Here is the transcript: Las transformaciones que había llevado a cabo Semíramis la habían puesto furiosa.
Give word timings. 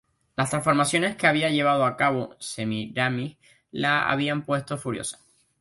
Las 0.35 0.49
transformaciones 0.49 1.15
que 1.15 1.27
había 1.27 1.51
llevado 1.51 1.85
a 1.85 1.95
cabo 1.95 2.35
Semíramis 2.39 3.37
la 3.69 4.09
habían 4.09 4.45
puesto 4.45 4.79
furiosa. 4.79 5.19